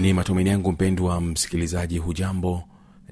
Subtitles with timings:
[0.00, 2.62] ni matumaini yangu mpendwa msikilizaji hujambo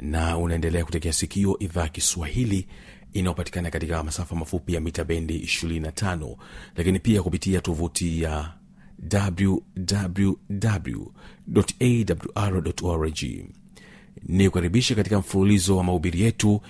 [0.03, 2.67] na unaendelea kutekea sikio idhaa ya kiswahili
[3.12, 6.36] inayopatikana katika masafa mafupi ya mita bendi 25
[6.77, 8.55] lakini pia kupitia tovuti ya
[10.94, 13.22] wwwawr org
[14.22, 16.61] ni kukaribisha katika mfululizo wa mahubiri yetu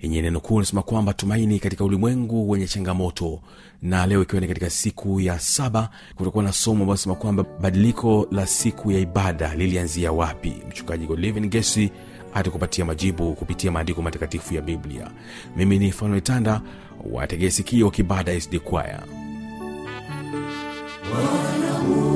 [0.00, 3.40] yenye neno kuu linasema kwamba tumaini katika ulimwengu wenye changamoto
[3.82, 8.28] na leo ikiwa ni katika siku ya saba kutokuwa na somo ambayo sema kwamba badiliko
[8.30, 11.90] la siku ya ibada lilianzia wapi mchungaji livin gesi
[12.34, 15.10] atakupatia majibu kupitia maandiko matakatifu ya biblia
[15.56, 16.60] mimi ni fanuetanda
[17.12, 19.02] wategesikio kibada sd kwaya
[21.10, 22.15] Bwana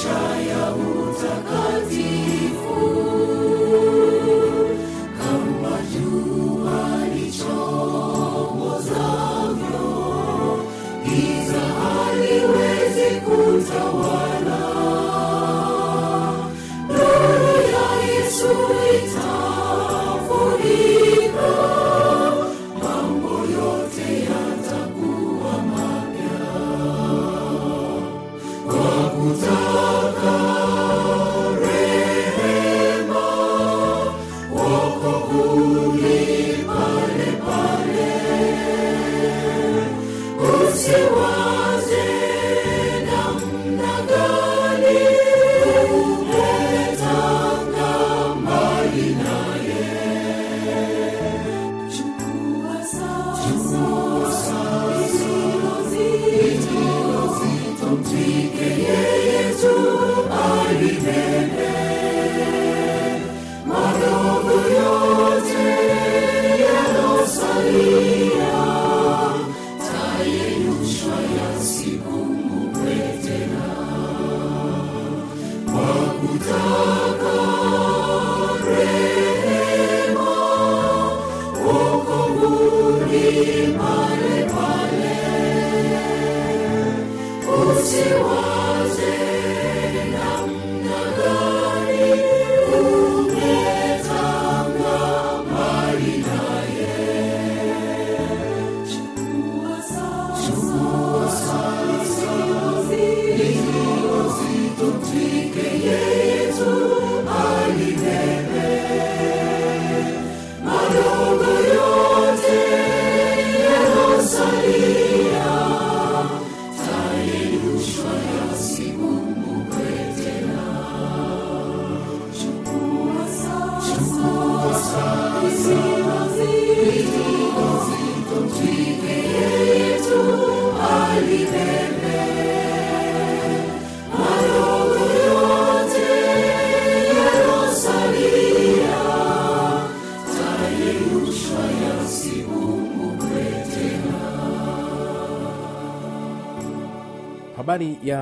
[0.00, 0.79] Shaya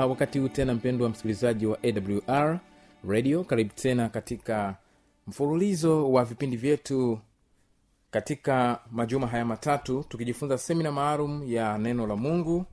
[0.07, 1.79] wakati huu tena mpendwa msikilizaji wa
[2.27, 2.61] awr
[3.09, 4.77] radio karibu tena katika
[5.27, 7.19] mfululizo wa vipindi vyetu
[8.11, 12.65] katika majuma haya matatu tukijifunza semina maalum ya neno la mungu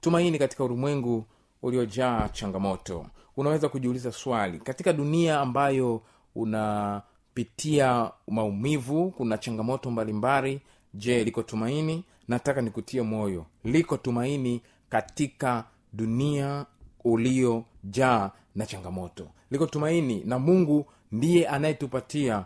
[0.00, 1.24] tumaini katika ulimwengu
[1.62, 6.02] uliojaa changamoto unaweza kujiuliza swali katika dunia ambayo
[6.34, 10.60] unapitia maumivu kuna changamoto mbalimbali
[10.94, 16.66] je liko tumaini nataka nikutie moyo liko tumaini katika dunia
[17.04, 22.44] uliojaa na changamoto liko tumaini na mungu ndiye anayetupatia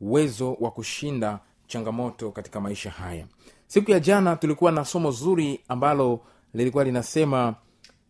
[0.00, 3.26] uwezo wa kushinda changamoto katika maisha haya
[3.66, 6.20] siku ya jana tulikuwa na somo zuri ambalo
[6.54, 7.54] lilikuwa linasema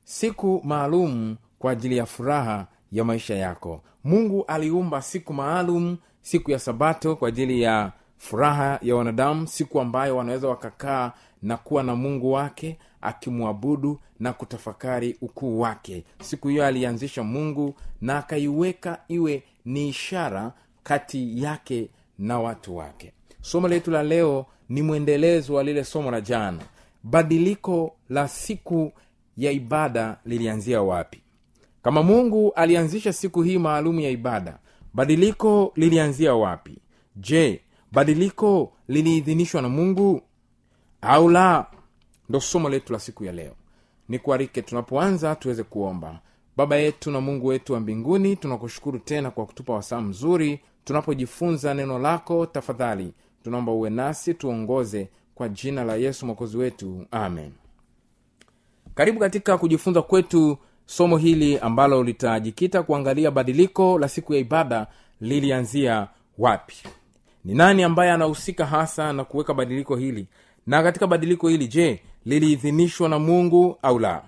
[0.04, 6.58] siku maalum kwa ajili ya furaha ya maisha yako mungu aliumba siku maalum siku ya
[6.58, 11.12] sabato kwa ajili ya furaha ya wanadamu siku ambayo wanaweza wakakaa
[11.42, 18.18] na kuwa na mungu wake akimwabudu na kutafakari ukuu wake siku hiyo alianzisha mungu na
[18.18, 20.52] akaiweka iwe ni ishara
[20.82, 26.20] kati yake na watu wake somo letu la leo ni mwendelezo wa lile somo la
[26.20, 26.58] jana
[27.04, 28.92] badiliko la siku
[29.36, 31.20] ya ibada lilianzia wapi
[31.82, 34.58] kama mungu alianzisha siku hii maalumu ya ibada
[34.94, 36.78] badiliko lilianzia wapi
[37.16, 37.60] je
[37.92, 40.22] badiliko liliidhinishwa na mungu
[41.00, 41.66] au la
[42.28, 43.54] ndo somo letu la siku ya leo
[44.08, 46.20] nikuarike tunapoanza tuweze kuomba
[46.56, 51.98] baba yetu na mungu wetu wa mbinguni tunakushukuru tena kwa kutupa wasaa mzuri tunapojifunza neno
[51.98, 53.12] lako tafadhali
[53.44, 57.52] tunaomba uwe nasi tuongoze kwa jina la yesu mwokozi wetu amen
[58.94, 64.86] karibu katika kujifunza kwetu somo hili ambalo litajikita kuangalia badiliko la siku ya ibada
[65.20, 66.08] lilianzia
[66.38, 66.76] wapi
[67.44, 70.26] ni nani ambaye anahusika hasa na kuweka badiliko hili
[70.68, 74.22] na katika badiliko hili je liliidhinishwa na mungu au la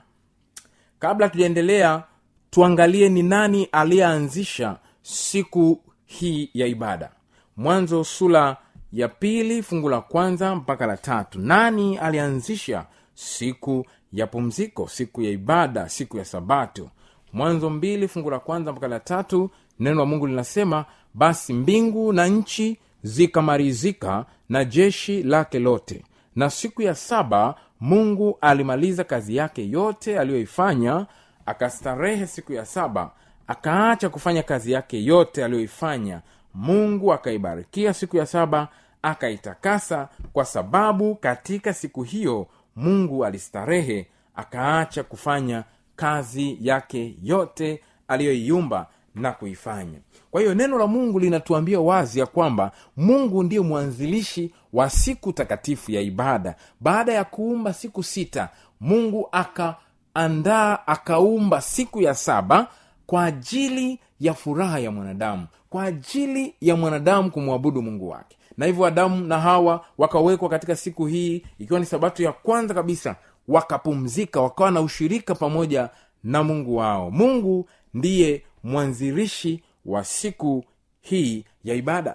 [0.99, 2.03] kabla tujaendelea
[2.51, 7.13] tuangalie ni nani aliyeanzisha siku hii ya ibada
[7.57, 8.57] mwanzo sula
[8.93, 15.31] ya pili fungu la kwanza mpaka la tatu nani alianzisha siku ya pumziko siku ya
[15.31, 16.91] ibada siku ya sabato
[17.33, 22.27] mwanzo mbili fungu la kwanza mpaka la tatu neno la mungu linasema basi mbingu na
[22.27, 26.05] nchi zikamarizika na jeshi lake lote
[26.37, 31.07] na siku ya saba mungu alimaliza kazi yake yote aliyoifanya
[31.47, 33.11] akastarehe siku ya saba
[33.47, 36.21] akaacha kufanya kazi yake yote aliyoifanya
[36.55, 38.69] mungu akaibarikia siku ya saba
[39.03, 42.47] akaitakasa kwa sababu katika siku hiyo
[42.77, 45.65] mungu alistarehe akaacha kufanya
[45.97, 49.99] kazi yake yote aliyoiumba na kuifanya
[50.31, 55.93] kwa hiyo neno la mungu linatuambia wazi ya kwamba mungu ndiye mwanzilishi wa siku takatifu
[55.93, 58.49] ya ibada baada ya kuumba siku sita
[58.81, 62.67] mungu akaandaa akaumba siku ya saba
[63.07, 68.87] kwa ajili ya furaha ya mwanadamu kwa ajili ya mwanadamu kumwabudu mungu wake na hivyo
[68.87, 73.17] adamu na hawa wakawekwa katika siku hii ikiwa ni sabato ya kwanza kabisa
[73.49, 75.89] wakapumzika wakawa na ushirika pamoja
[76.25, 80.65] na mungu wao mungu ndiye mwanzilishi wa siku
[81.01, 82.15] hii ya ibada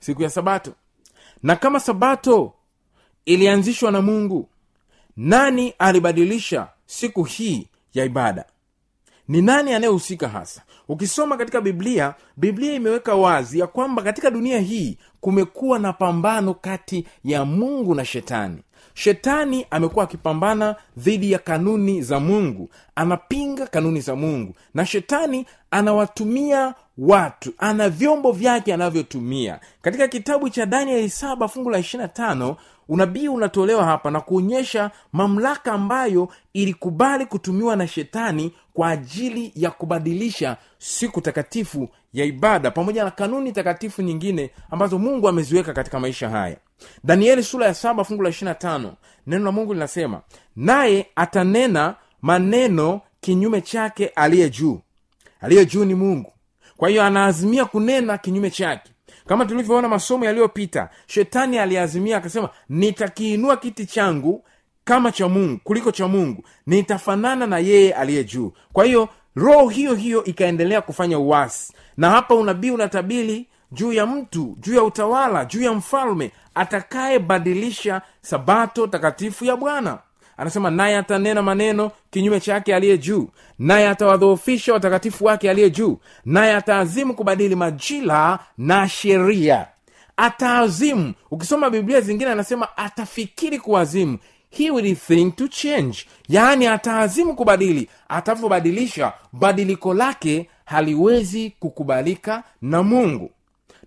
[0.00, 0.72] siku ya sabato
[1.42, 2.52] na kama sabato
[3.24, 4.48] ilianzishwa na mungu
[5.16, 8.44] nani alibadilisha siku hii ya ibada
[9.28, 14.98] ni nani anayehusika hasa ukisoma katika biblia biblia imeweka wazi ya kwamba katika dunia hii
[15.20, 18.62] kumekuwa na pambano kati ya mungu na shetani
[19.00, 26.74] shetani amekuwa akipambana dhidi ya kanuni za mungu anapinga kanuni za mungu na shetani anawatumia
[26.98, 32.56] watu ana vyombo vyake anavyotumia katika kitabu cha danieli saba fungu la ishirina tano
[32.88, 40.56] unabii unatolewa hapa na kuonyesha mamlaka ambayo ilikubali kutumiwa na shetani kwa ajili ya kubadilisha
[40.78, 46.56] siku takatifu ya ibada pamoja na kanuni takatifu nyingine ambazo mungu ameziweka katika maisha haya
[47.04, 48.94] danieli sura ya saba fungu la ishirina tano
[49.26, 50.20] neno la mungu linasema
[50.56, 54.80] naye atanena maneno kinyume chake aliye juu
[55.40, 56.32] aliye juu ni mungu
[56.76, 58.90] kwa hiyo anaazimia kunena kinyume chake
[59.26, 64.44] kama tulivyoona masomo yaliyopita shetani aliazimia akasema nitakiinua kiti changu
[64.84, 69.94] kama cha mungu kuliko cha mungu nitafanana na yeye aliye juu kwa hiyo roho hiyo
[69.94, 75.62] hiyo ikaendelea kufanya uwasi na hapa unabii unatabili juu ya mtu juu ya utawala juu
[75.62, 79.98] ya mfalme atakayebadilisha sabato takatifu ya bwana
[80.36, 86.54] anasema naye atanena maneno kinyume chake aliye juu naye atawadhoofisha watakatifu wake aliye juu naye
[86.54, 89.66] ataazimu kubadili majila na sheria
[90.16, 94.18] ataazimu ukisoma biblia zingine anasema atafikiri kuazimu
[94.50, 103.30] he will think to change yaani ataazimu kubadili atavobadilisha badiliko lake haliwezi kukubalika na mungu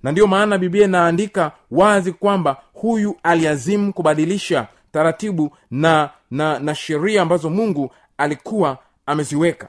[0.04, 7.22] na ndiyo maana biblia inaandika wazi kwamba huyu aliazimu kubadilisha taratibu na na na sheria
[7.22, 9.68] ambazo mungu alikuwa ameziweka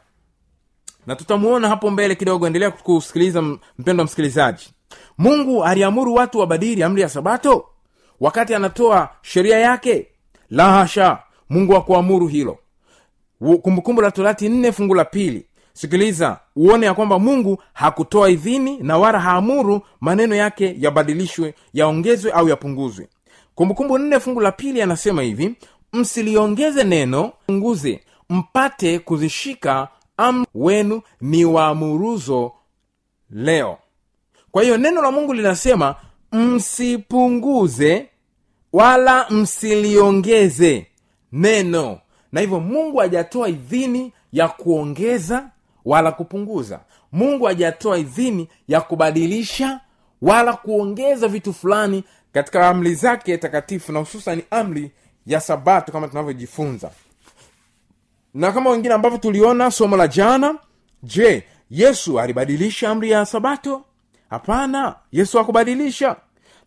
[1.06, 3.42] na tutamuona hapo mbele kidogo endelea kusikiliza
[3.78, 4.70] mpendwa msikilizaji
[5.18, 7.64] mungu aliamuru watu wabadili amri ya sabato
[8.20, 10.06] wakati anatoa sheria yake
[10.50, 11.18] lahasha
[11.50, 12.58] mungu akuamuru hilo
[13.62, 18.98] kumbukumbu la torati nne fungu la pili sikiliza uone ya kwamba mungu hakutoa idhini na
[18.98, 23.08] wala haamuru maneno yake yabadilishwe yaongezwe au yapunguzwe
[23.54, 25.54] kumbukumbu nne fungu la pili anasema hivi
[25.92, 28.00] msiliongeze neno punguze
[28.30, 32.52] mpate kuzishika am wenu ni waamuruzo
[33.30, 33.78] leo
[34.50, 35.94] kwa hiyo neno la mungu linasema
[36.32, 38.08] msipunguze
[38.72, 40.86] wala msiliongeze
[41.32, 41.98] neno
[42.32, 45.50] na hivyo mungu hajatoa idhini ya kuongeza
[45.84, 46.80] wala kupunguza
[47.12, 49.80] mungu hajatoa idhini ya kubadilisha
[50.22, 54.90] wala kuongeza vitu fulani katika amri zake takatifu na hususan amri
[55.26, 56.90] ya sabato kama tunavyojifunza
[58.34, 60.58] na kama wengine ambavyo tuliona somo la jana
[61.02, 63.84] je yesu alibadilisha amri ya sabato
[64.30, 66.16] hapana yesu hakubadilisha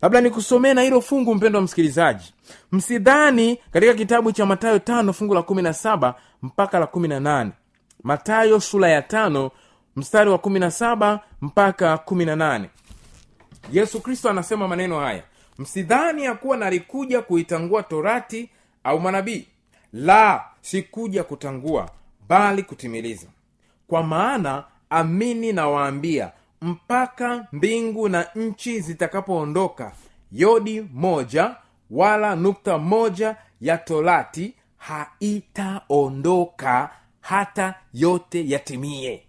[0.01, 2.33] labda nikusomee na hilo fungu mpendo wa msikilizaji
[2.71, 7.19] msidhani katika kitabu cha matayo tano fungu la kumi na saba mpaka la kumi na
[7.19, 7.51] nane
[8.03, 9.51] matayo sula ya tano
[9.95, 12.27] mstari wa saba mpaka kumi
[13.71, 15.23] yesu kristo anasema maneno haya
[15.57, 18.49] msidhani ya kuwa nalikuja kuitangua torati
[18.83, 19.47] au manabii
[19.93, 21.89] la sikuja kutangua
[22.29, 23.27] bali kutimiliza
[23.87, 29.91] kwa maana amini nawaambia mpaka mbingu na nchi zitakapoondoka
[30.31, 31.55] yodi moja
[31.91, 36.89] wala nukta moja ya torati haitaondoka
[37.27, 39.23] hata yote yatimie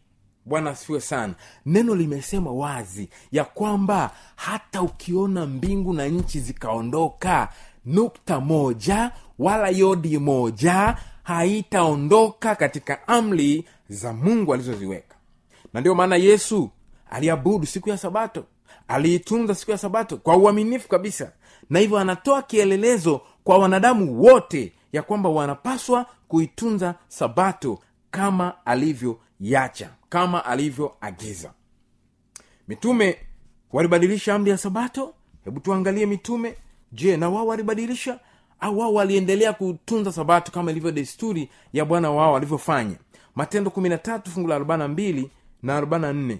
[0.44, 1.34] bwana asifiwe sana
[1.66, 7.48] neno limesema wazi ya kwamba hata ukiona mbingu na nchi zikaondoka
[7.84, 15.16] nukta moja wala yodi moja haitaondoka katika amri za mungu alizoziweka
[15.72, 16.70] na ndiyo maana yesu
[17.10, 18.44] aliabudu siku ya sabato
[18.88, 21.32] aliitunza siku ya sabato kwa uaminifu kabisa
[21.70, 27.78] na hivyo anatoa kielelezo kwa wanadamu wote ya kwamba wanapaswa kuitunza sabato
[28.10, 31.52] kama alivyoyacha kama alivyoagiza
[32.68, 33.18] mitume
[33.72, 36.56] walibadilisha amri ya sabato hebu tuangalie mitume
[36.92, 38.20] je na wao walibadilisha
[38.60, 42.96] au wao waliendelea kutunza sabato kama ilivyo desturi ya bwana wao alivyofanya
[43.34, 43.70] matendo
[44.34, 44.64] fungu la na
[45.80, 46.36] 44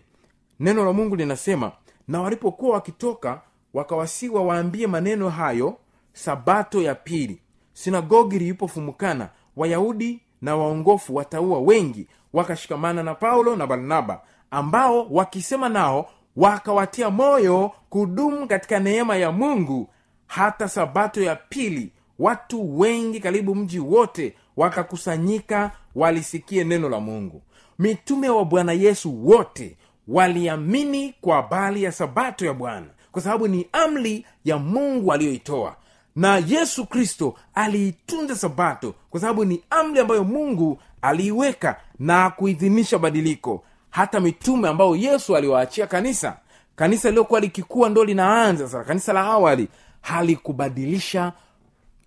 [0.60, 1.72] neno la mungu linasema
[2.08, 3.40] na walipokuwa wakitoka
[3.74, 5.78] wakawasiwa waambie maneno hayo
[6.12, 14.20] sabato ya pili sinagogi lilipofumukana wayahudi na waongofu wataua wengi wakashikamana na paulo na barnaba
[14.50, 19.88] ambao wakisema nao wakawatia moyo kudumu katika neema ya mungu
[20.26, 27.42] hata sabato ya pili watu wengi karibu mji wote wakakusanyika walisikie neno la mungu
[27.78, 29.76] mitume wa bwana yesu wote
[30.08, 35.76] waliamini kwa bali ya sabato ya bwana kwa sababu ni amri ya mungu aliyoitoa
[36.18, 43.64] na yesu kristo aliitunza sabato kwa sababu ni amri ambayo mungu aliiweka na kuidhinisha badiliko
[43.90, 46.36] hata mitume ambayo yesu aliwaachia kanisa
[46.76, 49.68] kanisa liliokuwa likikuwa ndo linaanza sasa kanisa la awali
[50.00, 51.32] halikubadilisha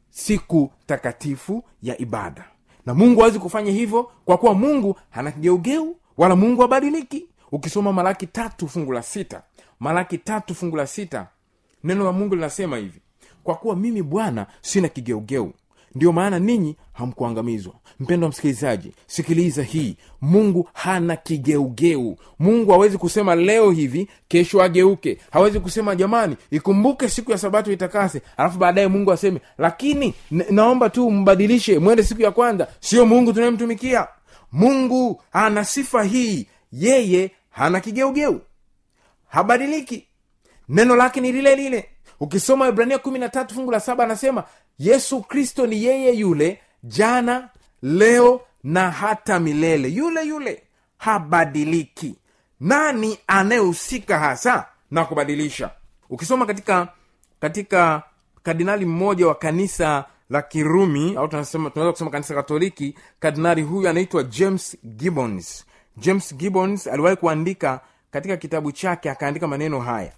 [0.10, 2.44] siku takatifu ya ibada
[2.86, 8.28] na mungu awezi kufanya hivyo kwa kuwa mungu hana kigeugeu wala mungu habadiliki ukisoma malaki
[8.28, 9.42] tatu fungu la sita
[9.80, 11.28] malaki tatu fungu la sita
[11.84, 13.01] neno la mungu linasema hivi
[13.44, 15.52] kwa kuwa mimi bwana sina kigeugeu
[15.96, 23.36] ndiyo maana ninyi hamkuangamizwa mpendo wa msikilizaji sikiliza hii mungu hana kigeugeu mungu hawezi kusema
[23.36, 29.12] leo hivi kesho ageuke hawezi kusema jamani ikumbuke siku ya sabato itakase alafu baadaye mungu
[29.12, 30.14] aseme lakini
[30.50, 34.08] naomba tu mbadilishe mwende siku ya kwanza sio mungu tunayemtumikia
[34.52, 38.40] mungu ana sifa hii yeye hana kigeugeu
[39.30, 40.06] habadiliki
[40.70, 41.86] neno lake ni lile lile
[42.22, 44.44] ukisoma ibrania kumi na tatu fungu la saba anasema
[44.80, 47.50] yesu kristo ni yeye yule jana
[47.82, 50.64] leo na hata milele yule yule
[50.98, 52.16] habadiliki
[52.60, 55.70] nani anayehusika hasa na kubadilisha
[56.10, 56.88] ukisoma katika
[57.40, 58.04] katika
[58.44, 64.78] kardinali mmoja wa kanisa la kirumi au tunaweza kusema kanisa katoliki kardinali huyu anaitwa james
[64.86, 65.66] gibbons
[65.98, 67.80] james gibbons aliwahi kuandika
[68.12, 70.12] katika kitabu chake akaandika maneno haya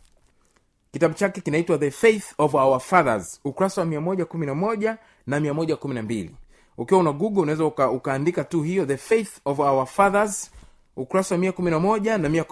[0.93, 3.99] kitabu chake kinaitwa the faith of our fathers ukurasa wa mia
[4.33, 4.97] na moja
[5.27, 6.35] na mia moja kumi na mbili
[6.77, 10.51] ukiwa una google unaweza uka, ukaandika tu hiyo the faith of our fathers
[10.95, 12.45] ukurasa wa mia na moja na mia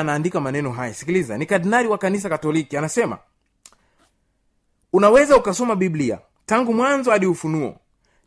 [0.00, 3.18] anaandika maneno haya sikiliza ni kardinali wa kanisa katoliki anasema
[4.92, 7.76] unaweza ukasoma biblia tangu mwanzo hadi ufunuo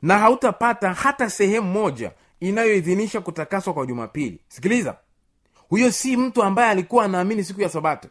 [0.02, 4.98] na hautapata hata sehemu moja inayoidhinisha kutakaswa kwa jumapili sikiliza
[5.70, 8.10] huyo si mtu ambaye alikuwa anaamini siku ya sabato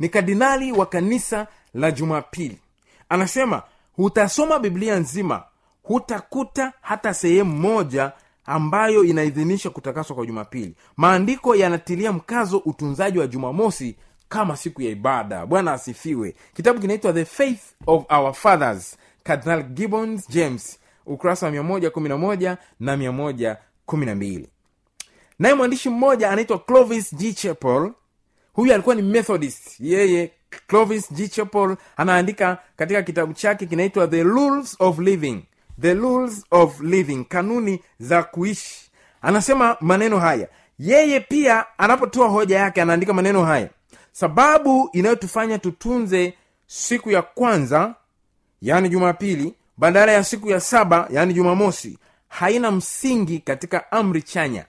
[0.00, 2.58] ni kardinali wa kanisa la jumapili
[3.08, 5.42] anasema hutasoma biblia nzima
[5.82, 8.12] hutakuta hata sehemu moja
[8.46, 13.96] ambayo inaidhinisha kutakaswa kwa jumapili maandiko yanatilia mkazo utunzaji wa jumamosi
[14.28, 20.28] kama siku ya ibada bwana asifiwe kitabu kinaitwa the faith of our fathers cardinal gibbons
[20.28, 24.44] james ukurasa wa 111 na 112
[25.38, 27.92] naye mwandishi mmoja anaitwa clovis g chapel
[28.56, 30.30] huyu alikuwa ni methodist yeye
[30.66, 31.30] clovis g
[31.96, 35.42] anaandika katika kitabu chake kinaitwa the rules of living
[35.80, 38.90] the rules of living kanuni za kuishi
[39.22, 43.68] anasema maneno haya yeye pia anapotoa hoja yake anaandika maneno haya
[44.12, 46.34] sababu inayotufanya tutunze
[46.66, 47.94] siku ya kwanza
[48.62, 54.64] yani jumapili badala ya siku ya saba yaani jumamosi haina msingi katika amri chanya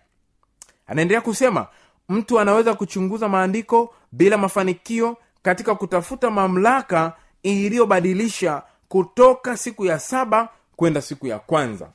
[0.87, 1.67] anaendelea kusema
[2.09, 11.01] mtu anaweza kuchunguza maandiko bila mafanikio katika kutafuta mamlaka iliyobadilisha kutoka siku ya saba kwenda
[11.01, 11.89] siku ya kwanza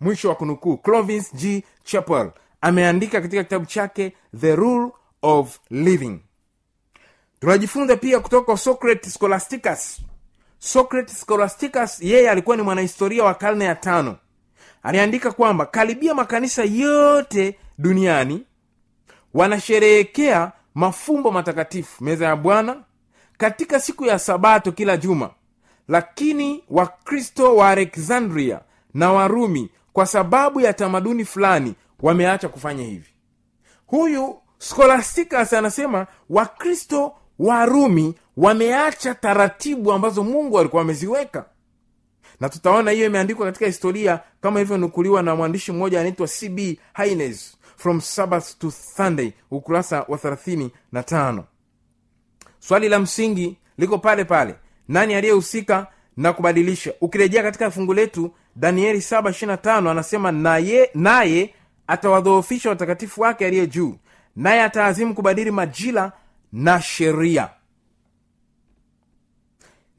[0.00, 4.90] mwisho wa kunukuu clovis g chapel ameandika katika kitabu chake the rule
[5.22, 6.18] of living
[7.40, 10.00] tunajifunza pia kutoka socrates scholasticus
[10.58, 14.16] socrates scholasticus yeye alikuwa ni mwanahistoria wa karne ya tano
[14.82, 18.44] aliandika kwamba karibia makanisa yote duniani
[19.34, 22.80] wanasherehekea mafumbo matakatifu meza ya bwana
[23.38, 25.30] katika siku ya sabato kila juma
[25.88, 28.60] lakini wakristo wa aleksandria
[28.94, 33.10] na warumi kwa sababu ya tamaduni fulani wameacha kufanya hivi
[33.86, 41.44] huyu skolasticus anasema wakristo warumi wameacha taratibu ambazo mungu alikuwa ameziweka
[42.40, 46.58] na tutaona hiyo imeandikwa katika historia kama ilivyonukuliwa na mwandishi mmoja anaitwa cb
[47.04, 51.42] hines from sabbath to sunday ukurasa wa 35
[52.58, 54.54] swali la msingi liko pale pale
[54.88, 55.86] nani aliyehusika
[56.16, 61.54] na kubadilisha ukirejea katika fungu letu danieli 725 anasema naye naye
[61.86, 63.96] atawadhoofisha watakatifu wake aliye juu
[64.36, 66.12] naye ataazimu kubadili majila
[66.52, 67.50] na sheria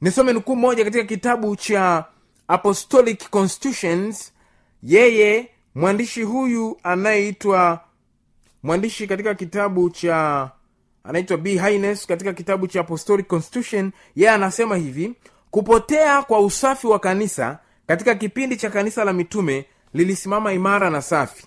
[0.00, 2.04] nisome nukuu moja katika kitabu cha
[2.48, 4.32] apostolic constitutions
[4.82, 7.80] yeye mwandishi huyu anayeitwa
[8.62, 10.50] mwandishi katika kitabu cha
[11.04, 15.12] anaitwa b hines katika kitabu cha apostolic constitution yeye anasema hivi
[15.50, 21.46] kupotea kwa usafi wa kanisa katika kipindi cha kanisa la mitume lilisimama imara na safi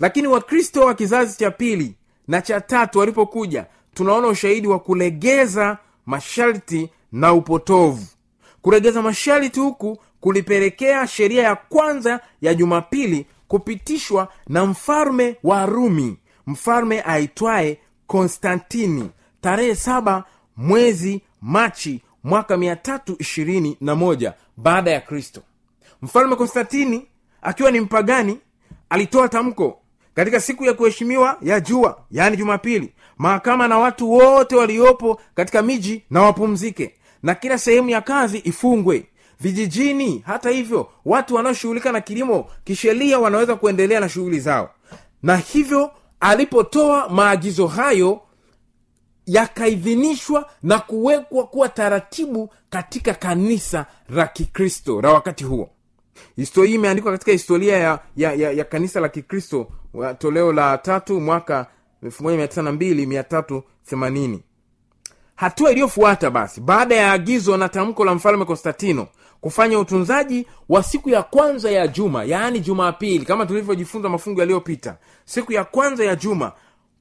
[0.00, 1.94] lakini wakristo wa kizazi cha pili
[2.28, 8.06] na cha tatu walipokuja tunaona ushahidi wa kulegeza masharti na upotovu
[8.62, 17.00] kulegeza masharti huku kulipelekea sheria ya kwanza ya jumapili kupitishwa na mfalme wa rumi mfalme
[17.02, 19.10] aitwaye konstantini
[19.40, 20.24] tarehe saba
[20.56, 23.18] mwezi machi mwaka mia tatu
[24.56, 25.42] baada ya kristo
[26.02, 27.06] mfalme konstantini
[27.42, 28.38] akiwa ni mpagani
[28.90, 29.80] alitoa tamko
[30.14, 36.02] katika siku ya kuheshimiwa ya jua yaani jumapili mahakama na watu wote waliopo katika miji
[36.10, 39.06] na wapumzike na kila sehemu ya kazi ifungwe
[39.40, 44.70] vijijini hata hivyo watu wanaoshughulika na kilimo kisheria wanaweza kuendelea na shughuli zao
[45.22, 48.20] na hivyo alipotoa maagizo hayo
[49.26, 55.70] yakaidhinishwa na kuwekwa kuwa taratibu katika kanisa la kikristo la wakati huo
[56.36, 59.68] historia hii imeandikwa katika historia ya, ya, ya, ya kanisa la kikristo
[60.18, 61.66] toleo la tatu mwaka
[62.04, 64.38] 1982
[65.36, 69.06] hatua iliyofuata basi baada ya agizo na tamko la mfalme konstantino
[69.40, 75.52] kufanya utunzaji wa siku ya kwanza ya juma yaani jumapili kama tulivyojifunza mafungo yaliyopita siku
[75.52, 76.52] ya kwanza ya juma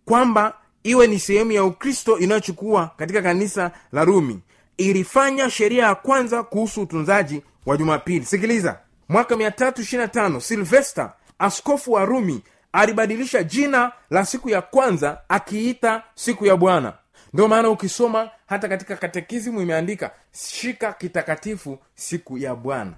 [0.06, 4.40] kwamba iwe ni sehemu ya ukristo inayochukua katika kanisa la rumi
[4.78, 12.42] ilifanya sheria ya kwanza kuhusu utunzaji wa jumapili sikiliza mwaka 325 silvesta askofu wa rumi
[12.72, 16.94] alibadilisha jina la siku ya kwanza akiita siku ya bwana
[17.34, 22.94] ndio maana ukisoma hata katika katekisimu imeandika shika kitakatifu siku ya bwana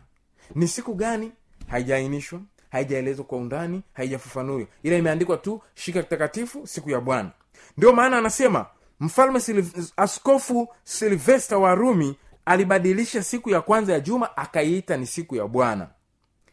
[0.55, 1.31] ni siku gani
[1.67, 7.31] haijaainishwa haijaelezwa kwa undani haijafafanuliwa ila imeandikwa tu shika kitakatifu siku ya bwana
[7.77, 8.65] ndio maana anasema
[8.99, 12.15] mfalme Silv- askofu silvesta wa rumi
[12.45, 15.87] alibadilisha siku ya kwanza ya juma akaiita ni siku ya bwana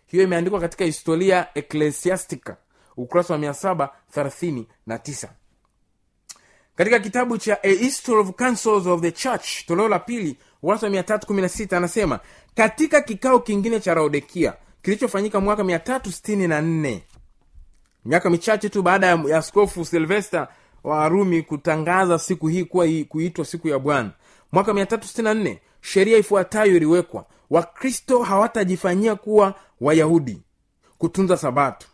[0.07, 2.57] hiyo imeandikwa katika historia eklesiastika
[2.97, 5.29] ukurasa wa 739
[6.77, 11.77] katika kitabu cha a history of councils of the church toleo la pili urasa 316
[11.77, 12.21] anasema
[12.55, 16.99] katika kikao kingine cha laodekia kilichofanyika mwaka 364
[18.05, 20.49] miaka michache tu baada ya askofu silvester
[20.85, 24.11] wa arumi kutangaza siku hii kuwa kuitwa siku ya bwana
[24.53, 30.43] mwaka 364 sheria ifuatayo iliwekwa wakristo hawatajifanyia kuwa wayahudi
[30.99, 31.87] kutunza sabatu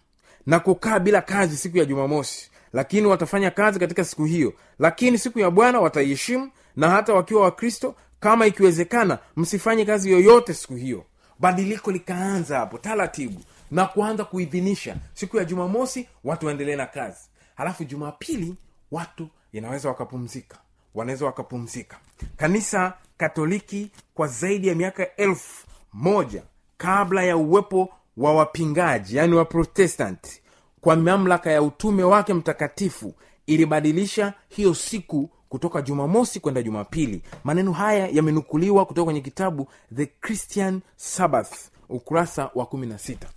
[0.47, 5.39] na kukaa bila kazi siku ya jumamosi lakini watafanya kazi katika siku hiyo lakini siku
[5.39, 11.05] ya bwana wataiheshimu na hata wakiwa wakristo kama ikiwezekana msifanye kazi yoyote siku hiyo
[11.39, 17.21] badiliko likaanza hapo taratibu na kuanza kuidhinisha siku ya jumamosi watu waendelee na kazi
[17.57, 18.55] halafu jumapili
[18.91, 20.59] watu inaweza wakapumzika
[20.95, 21.97] wanaweza wakapumzika
[22.37, 26.43] kanisa katoliki kwa zaidi ya miaka elfu moja
[26.77, 30.42] kabla ya uwepo wa wapingaji yaani waprotestanti
[30.83, 33.15] kwa mamlaka ya utume wake mtakatifu
[33.47, 40.81] ilibadilisha hiyo siku kutoka jumamosi kwenda jumapili maneno haya yamenukuliwa kutoka kwenye kitabu the christian
[40.97, 41.53] sabbath
[41.89, 43.29] ukurasa wa kumi na sita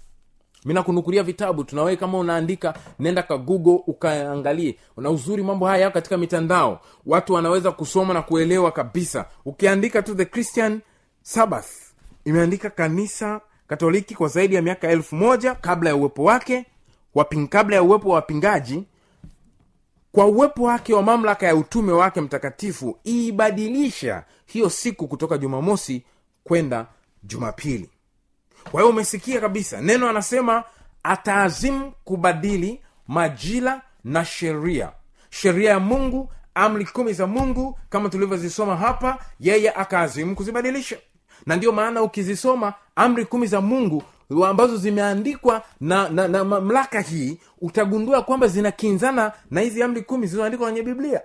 [0.66, 5.92] mi nakunukulia vitabu tunawe kama unaandika nenda ka google ukaangalie na uzuri mambo haya yao
[5.92, 10.82] katika mitandao watu wanaweza kusoma na kuelewa kabisa ukiandika tu the christian
[11.22, 11.70] sabbath
[12.26, 16.66] imeandika kanisa katoliki kwa zaidi ya miaka elfu moja kabla ya uwepo wake
[17.16, 18.84] waping, kabla ya uwepo wa wapingaji
[20.12, 26.04] kwa uwepo wake wa mamlaka ya utume wake mtakatifu iibadilisha hiyo siku kutoka jumamosi
[26.44, 26.86] kwenda
[27.24, 27.90] jumapili
[28.72, 30.64] kwa hiyo umesikia kabisa neno anasema
[31.04, 34.92] ataazimu kubadili majila na sheria
[35.30, 40.98] sheria ya mungu amri kumi za mungu kama tulivyozisoma hapa yeye akaazimu kuzibadilisha
[41.46, 44.04] na ndiyo maana ukizisoma amri kumi za mungu
[44.48, 50.66] ambazo zimeandikwa na, na, na mamlaka hii utagundua kwamba zinakinzana na hizi amri kumi zilizoandikwa
[50.68, 51.22] kwenye biblia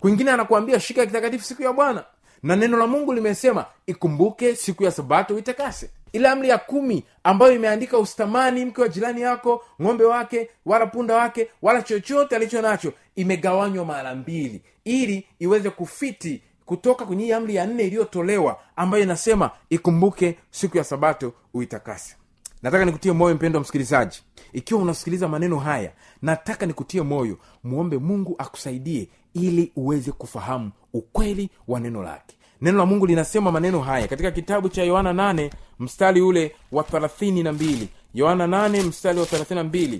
[0.00, 2.04] kwingine anakuambia shika kitakatifu siku ya bwana
[2.42, 7.52] na neno la mungu limesema ikumbuke siku ya sabato uitakase ile amri ya kumi ambayo
[7.52, 12.92] imeandika ustamani mke wa jirani yako ng'ombe wake wala punda wake wala chochote alicho nacho
[13.16, 19.50] imegawanywa mara mbili ili iweze kufiti kutoka kwenye hii amri ya nne iliyotolewa ambayo inasema
[19.70, 22.16] ikumbuke siku ya sabato uitakase
[22.62, 29.08] nataka nikutie moyo mpendo msikilizaji ikiwa unasikiliza maneno haya nataka nikutie moyo muombe mungu akusaidie
[29.34, 34.68] ili uweze kufahamu ukweli wa neno lake neno la mungu linasema maneno haya katika kitabu
[34.68, 39.98] cha yohana 8 mstari ule wa 32 yohana 8 mstari wa 32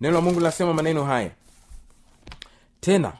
[0.00, 1.30] neno la mungu linasema maneno haya
[2.80, 3.12] tena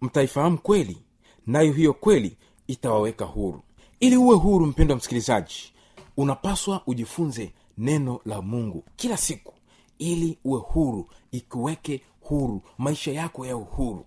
[0.00, 1.02] mtaifahamu kweli
[1.48, 3.62] nayo hiyo kweli itawaweka huru
[4.00, 5.72] ili uwe huru mpendo wa msikilizaji
[6.16, 9.54] unapaswa ujifunze neno la mungu kila siku
[9.98, 14.04] ili uwe huru ikuweke huru maisha yako ya uhuru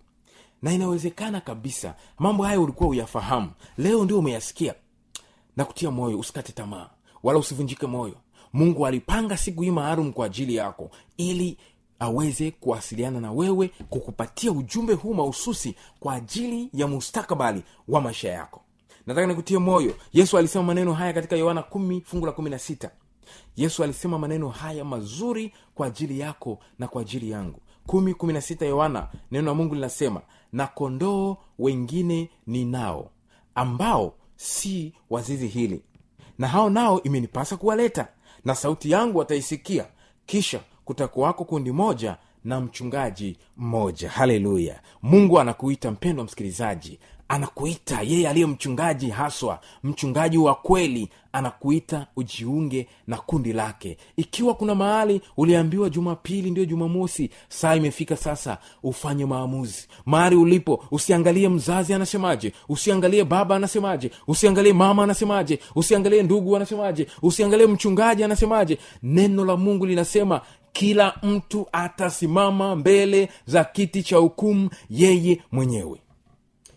[0.61, 4.75] na inawezekana kabisa mambo hayo ulikuwa uyafahamu leo ndio umeyasikia
[5.57, 6.89] na kutia moyo usikate tamaa
[7.23, 8.15] wala usivunjike moyo
[8.53, 11.57] mungu alipanga siku hii maalum kwa ajili yako ili
[12.01, 18.61] aweze kuwasiliana na wewe kukupatia ujumbe huu mahususi kwa ajili ya mustakabali wa maisha yako
[19.07, 21.63] nataka nikutie moyo yesu alisema maneno haya katika yohana
[22.03, 22.89] fungu la 16
[23.55, 29.47] yesu alisema maneno haya mazuri kwa ajili yako na kwa ajili yangu 116 yohana neno
[29.47, 30.21] la mungu linasema
[30.53, 33.09] na kondoo wengine ninao
[33.55, 35.81] ambao si wazizi hili
[36.37, 38.07] na hao nao imenipasa kuwaleta
[38.45, 39.85] na sauti yangu wataisikia
[40.25, 40.59] kisha
[40.93, 49.09] kutakuwako kundi moja na mchungaji mmoja haleluya mungu anakuita mpendo msikilizaji anakuita yeye aliye mchungaji
[49.09, 56.65] haswa mchungaji wa kweli anakuita ujiunge na kundi lake ikiwa kuna mahali uliambiwa jumapili ndiyo
[56.65, 64.73] jumamosi saa imefika sasa ufanye maamuzi mahali ulipo usiangalie mzazi anasemaje usiangalie baba anasemaje usiangalie
[64.73, 70.41] mama anasemaje usiangalie ndugu anasemaje usiangalie mchungaji anasemaje neno la mungu linasema
[70.73, 76.01] kila mtu atasimama mbele za kiti cha hukumu yeye mwenyewe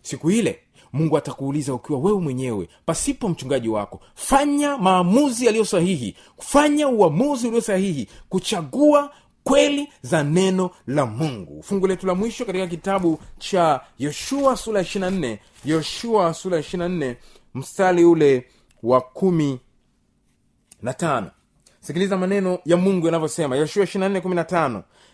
[0.03, 0.59] siku ile
[0.93, 7.61] mungu atakuuliza ukiwa wewe mwenyewe pasipo mchungaji wako fanya maamuzi yaliyo sahihi fanya uamuzi ulio
[7.61, 14.57] sahihi kuchagua kweli za neno la mungu fungu letu la mwisho katika kitabu cha yoshua
[14.57, 17.17] sura ya 24 yoshua sura ya 24
[17.55, 18.47] mstari ule
[18.83, 19.61] wa kumi
[20.83, 21.31] na tano
[21.87, 23.87] sikiliza maneno ya mungu yanavyosema yoshua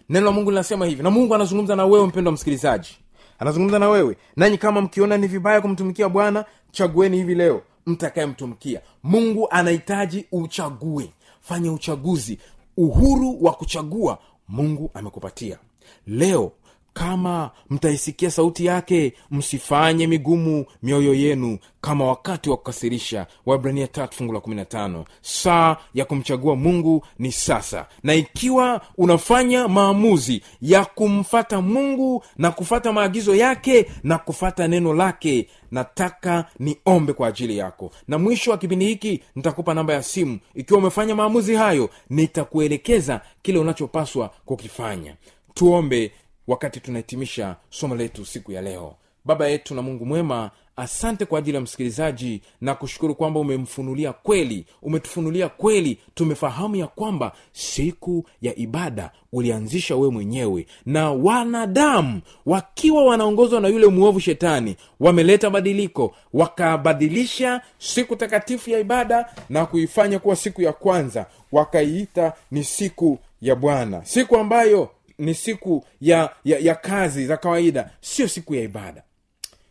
[0.09, 2.98] neno la mungu linasema hivi na mungu anazungumza na wewe mpendo wa msikilizaji
[3.38, 9.48] anazungumza na wewe nanyi kama mkiona ni vibaya kumtumikia bwana chagueni hivi leo mtakayemtumikia mungu
[9.50, 12.38] anahitaji uchague fanye uchaguzi
[12.76, 15.59] uhuru wa kuchagua mungu amekupatia
[16.06, 16.52] leo
[16.94, 24.33] kama mtaisikia sauti yake msifanye migumu mioyo yenu kama wakati wa kukasirisha waibrania tatu fungu
[24.33, 30.85] la kumi na tano saa ya kumchagua mungu ni sasa na ikiwa unafanya maamuzi ya
[30.85, 37.90] kumfata mungu na kufata maagizo yake na kufata neno lake nataka niombe kwa ajili yako
[38.09, 43.59] na mwisho wa kipindi hiki nitakupa namba ya simu ikiwa umefanya maamuzi hayo nitakuelekeza kile
[43.59, 45.14] unachopaswa kukifanya
[45.55, 46.12] tuombe
[46.46, 51.55] wakati tunahitimisha somo letu siku ya leo baba yetu na mungu mwema asante kwa ajili
[51.55, 59.11] ya msikilizaji na kushukuru kwamba umemfunulia kweli umetufunulia kweli tumefahamu ya kwamba siku ya ibada
[59.33, 68.16] ulianzisha wewe mwenyewe na wanadamu wakiwa wanaongozwa na yule mwovu shetani wameleta badiliko wakabadilisha siku
[68.16, 74.37] takatifu ya ibada na kuifanya kuwa siku ya kwanza wakaiita ni siku ya bwana siku
[74.37, 79.02] ambayo ni siku ya, ya ya kazi za kawaida sio siku ya ibada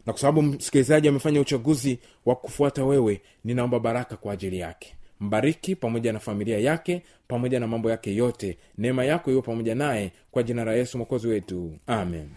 [0.05, 5.75] na kwa sababu msikilizaji amefanya uchaguzi wa kufuata wewe ninaomba baraka kwa ajili yake mbariki
[5.75, 10.43] pamoja na familia yake pamoja na mambo yake yote neema yako iwe pamoja naye kwa
[10.43, 12.29] jina la yesu mwokozi wetu amen